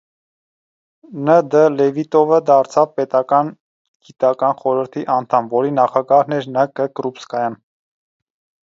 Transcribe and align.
Ն.Դ. 1.25 1.59
Լևիտովը 1.73 2.39
դարձավ 2.47 2.89
պետական 3.01 3.53
գիտական 4.09 4.59
խորհրդի 4.65 5.07
անդամ, 5.19 5.55
որի 5.59 5.77
նախագահն 5.83 6.39
էր 6.41 6.53
Ն.Կ.Կրուպսկայան։ 6.55 7.63